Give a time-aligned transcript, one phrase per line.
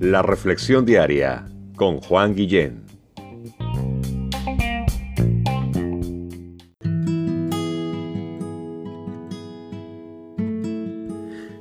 [0.00, 2.84] La Reflexión Diaria con Juan Guillén.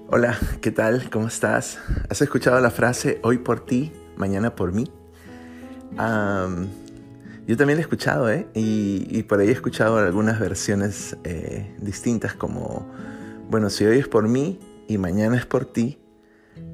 [0.10, 1.10] Hola, ¿qué tal?
[1.10, 1.80] ¿Cómo estás?
[2.10, 4.92] ¿Has escuchado la frase hoy por ti, mañana por mí?
[5.98, 8.48] yo también la he escuchado, ¿eh?
[8.54, 12.86] Y, por ahí he escuchado algunas versiones eh, distintas como,
[13.50, 16.00] bueno, si hoy es por mí y mañana es por ti,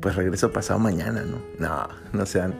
[0.02, 1.42] pues regreso pasado mañana, ¿no?
[1.60, 2.56] No, no sean,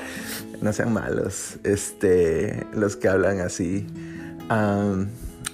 [0.62, 3.86] no sean malos, este, los que hablan así.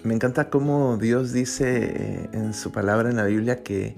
[0.04, 3.96] me encanta cómo Dios dice eh, en su palabra en la Biblia que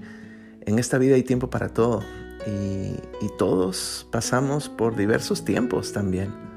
[0.65, 2.03] en esta vida hay tiempo para todo
[2.45, 6.49] y, y todos pasamos por diversos tiempos también.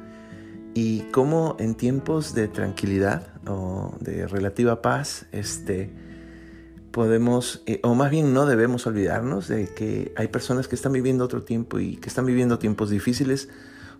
[0.75, 5.91] Y cómo en tiempos de tranquilidad o de relativa paz, este,
[6.93, 11.25] podemos, eh, o más bien no debemos olvidarnos de que hay personas que están viviendo
[11.25, 13.49] otro tiempo y que están viviendo tiempos difíciles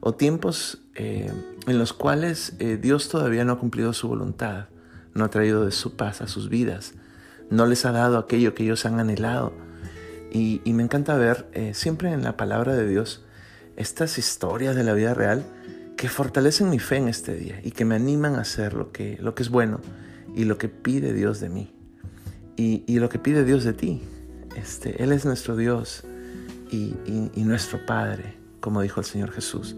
[0.01, 1.33] o tiempos eh,
[1.67, 4.67] en los cuales eh, Dios todavía no ha cumplido su voluntad,
[5.15, 6.93] no ha traído de su paz a sus vidas,
[7.51, 9.53] no les ha dado aquello que ellos han anhelado.
[10.35, 13.23] Y, me encanta ver siempre en la palabra de Dios
[13.77, 15.45] estas historias de la vida real
[15.99, 19.19] que fortalecen mi fe en este día y que me animan a hacer lo que,
[19.21, 19.81] lo que es bueno
[20.35, 21.71] y lo que pide Dios de mí
[22.57, 24.03] y, lo que pide Dios de ti.
[24.57, 26.05] Este, Él es nuestro Dios
[26.71, 26.95] y,
[27.37, 29.77] nuestro Padre, como dijo el Señor Jesús.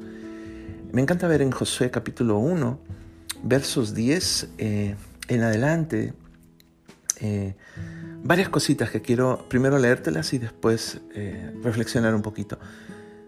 [0.92, 2.78] Me encanta ver en Josué capítulo 1,
[3.42, 4.96] versos 10 eh,
[5.28, 6.14] en adelante,
[7.20, 7.54] eh,
[8.22, 12.58] varias cositas que quiero primero leértelas y después eh, reflexionar un poquito.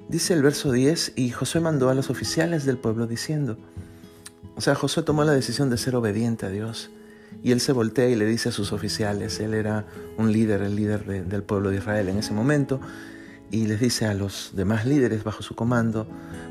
[0.09, 3.59] Dice el verso 10, y Josué mandó a los oficiales del pueblo diciendo,
[4.55, 6.91] o sea, Josué tomó la decisión de ser obediente a Dios
[7.43, 9.87] y él se voltea y le dice a sus oficiales, él era
[10.19, 12.81] un líder, el líder del pueblo de Israel en ese momento,
[13.51, 16.09] y les dice a los demás líderes bajo su comando,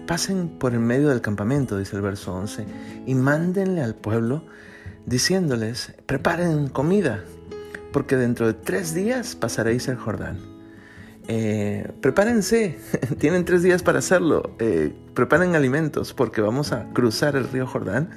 [0.07, 2.65] pasen por el medio del campamento, dice el verso 11,
[3.05, 4.45] y mándenle al pueblo
[5.05, 7.23] diciéndoles, preparen comida,
[7.91, 10.39] porque dentro de tres días pasaréis el Jordán.
[11.27, 12.77] Eh, prepárense,
[13.19, 18.09] tienen tres días para hacerlo, eh, preparen alimentos porque vamos a cruzar el río Jordán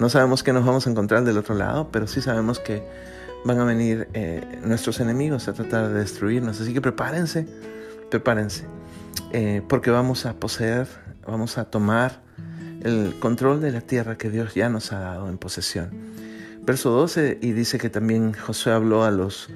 [0.00, 2.82] no sabemos qué nos vamos a encontrar del otro lado, pero sí sabemos que
[3.44, 6.58] van a venir eh, nuestros enemigos a tratar de destruirnos.
[6.58, 7.46] Así que prepárense,
[8.10, 8.64] prepárense,
[9.32, 10.88] eh, porque vamos a poseer,
[11.26, 12.22] vamos a tomar
[12.82, 15.90] el control de la tierra que Dios ya nos ha dado en posesión.
[16.62, 19.48] Verso 12 y dice que también Josué habló a los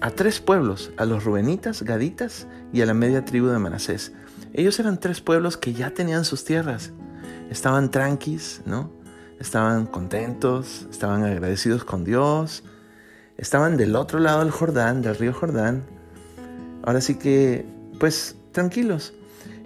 [0.00, 4.12] a tres pueblos, a los rubenitas, gaditas y a la media tribu de Manasés.
[4.52, 6.92] Ellos eran tres pueblos que ya tenían sus tierras,
[7.50, 8.92] estaban tranquis, ¿no?
[9.40, 12.64] Estaban contentos, estaban agradecidos con Dios,
[13.36, 15.84] estaban del otro lado del Jordán, del río Jordán.
[16.82, 17.64] Ahora sí que,
[17.98, 19.14] pues, tranquilos.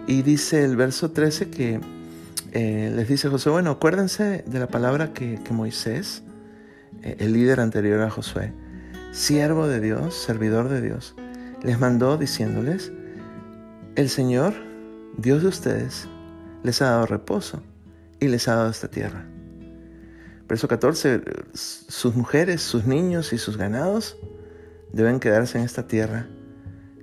[0.07, 1.79] Y dice el verso 13 que
[2.51, 6.23] eh, les dice Josué, bueno, acuérdense de la palabra que, Moisés,
[7.01, 8.53] eh, el líder anterior a Josué,
[9.11, 11.15] siervo de Dios, servidor de Dios,
[11.63, 12.91] les mandó diciéndoles,
[13.95, 14.53] el Señor,
[15.17, 16.07] Dios de ustedes,
[16.63, 17.61] les ha dado reposo
[18.19, 19.32] y les ha dado esta tierra.
[20.47, 21.21] Verso 14,
[21.53, 24.17] sus mujeres, sus niños y sus ganados
[24.91, 26.27] deben quedarse en esta tierra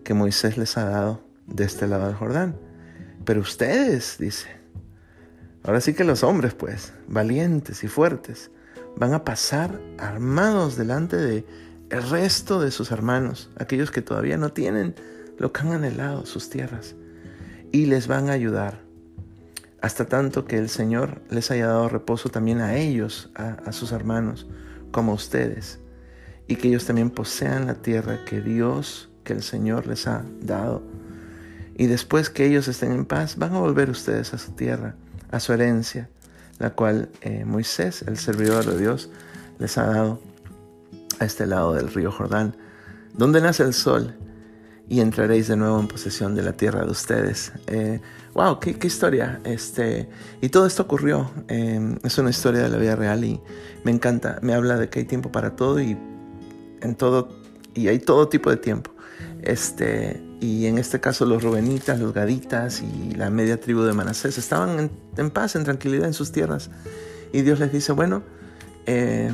[0.04, 2.56] que Moisés les ha dado de este lado del Jordán.
[3.24, 4.48] Pero ustedes, dice,
[5.62, 8.50] ahora sí que los hombres, pues, valientes y fuertes,
[8.96, 11.44] van a pasar armados delante de
[11.90, 14.94] el resto de sus hermanos, aquellos que todavía no tienen
[15.38, 16.94] lo que han anhelado, sus tierras,
[17.72, 18.89] y les van a ayudar
[19.80, 24.46] hasta tanto que el Señor les haya dado reposo también a ellos, a, sus hermanos,
[24.90, 25.78] como a ustedes,
[26.46, 30.82] y que ellos también posean la tierra que Dios, que el Señor les ha dado.
[31.76, 34.96] Y después que ellos estén en paz, van a volver ustedes a su tierra,
[35.30, 36.10] a su herencia,
[36.58, 39.10] la cual eh, Moisés, el servidor de Dios,
[39.58, 40.20] les ha dado
[41.20, 42.54] a este lado del río Jordán,
[43.14, 44.14] donde nace el sol
[44.90, 47.52] y entraréis de nuevo en posesión de la tierra de ustedes.
[47.68, 48.00] Eh,
[48.34, 49.40] wow, qué, historia.
[49.44, 50.08] Este,
[50.40, 51.30] y todo esto ocurrió.
[51.46, 53.40] Em, es una historia de la vida real y
[53.84, 54.40] me encanta.
[54.42, 55.96] Me habla de que hay tiempo para todo y
[56.80, 57.28] en todo
[57.72, 58.90] y hay todo tipo de tiempo.
[59.42, 64.38] Este, y en este caso los Rubenitas, los Gaditas y la media tribu de Manasés
[64.38, 66.68] estaban en, en paz, en tranquilidad en sus tierras.
[67.32, 68.24] Y Dios les dice, bueno,
[68.86, 69.30] eh,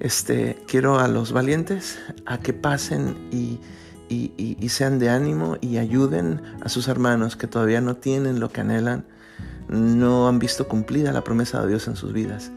[0.00, 3.60] este, quiero a los valientes a que pasen y
[4.08, 8.60] y, sean de ánimo y ayuden a sus hermanos que todavía no tienen lo que
[8.60, 9.04] anhelan,
[9.68, 12.50] no han visto cumplida la promesa de Dios en sus vidas.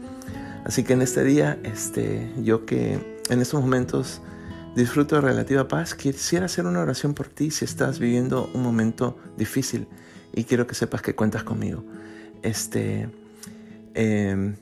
[0.64, 4.20] Así que en este día, este, yo que en estos momentos
[4.74, 5.94] disfruto de relativa paz.
[5.94, 9.86] Quisiera hacer una oración por ti si estás viviendo un momento difícil
[10.32, 11.84] y quiero que sepas que cuentas conmigo.
[12.42, 13.08] Este,
[13.94, 14.56] em,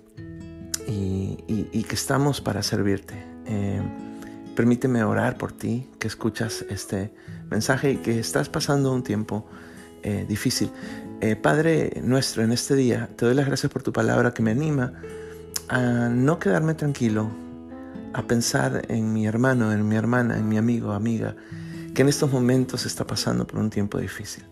[0.86, 3.14] y, que estamos para servirte.
[3.46, 4.09] Em,
[4.60, 7.14] permíteme orar por ti, que escuchas este
[7.50, 9.46] mensaje y que estás pasando un tiempo
[10.02, 10.70] eh, difícil.
[11.22, 14.50] Eh, Padre nuestro, en este día te doy las gracias por tu palabra que me
[14.50, 14.92] anima
[15.70, 17.30] a no quedarme tranquilo,
[18.12, 21.36] a pensar en mi hermano, en mi hermana, en mi amigo, amiga,
[21.94, 24.44] que en estos momentos está pasando por un tiempo difícil.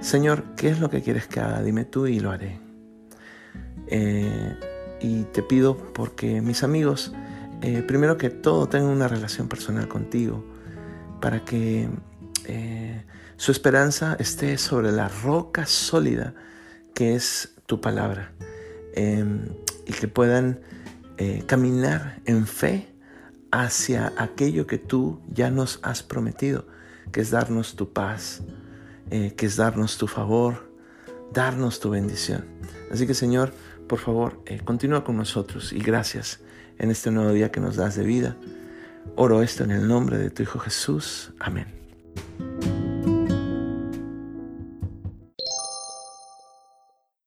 [0.00, 1.62] Señor, ¿qué es lo que quieres que haga?
[1.62, 2.58] Dime tú y lo haré.
[3.88, 4.56] Eh,
[5.02, 7.12] y te pido porque mis amigos,
[7.62, 10.44] eh, primero que todo, tengan una relación personal contigo,
[11.20, 11.88] para que
[12.46, 13.04] eh,
[13.36, 16.34] su esperanza esté sobre la roca sólida
[16.94, 18.32] que es tu palabra,
[18.94, 19.48] em,
[19.86, 20.60] y que puedan
[21.46, 22.92] caminar en fe
[23.52, 26.66] hacia aquello que tú ya nos has prometido,
[27.12, 28.42] que es darnos tu paz,
[29.10, 30.72] eh, que es darnos tu favor,
[31.32, 32.46] darnos tu bendición.
[32.90, 33.52] Así que Señor,
[33.86, 36.40] por favor, eh, continúa con nosotros y gracias
[36.78, 38.36] en este nuevo día que nos das de vida.
[39.16, 41.32] Oro esto en el nombre de tu Hijo Jesús.
[41.38, 41.81] Amén.